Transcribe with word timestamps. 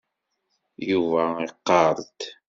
Yuba 0.89 1.23
iqarr-d. 1.47 2.19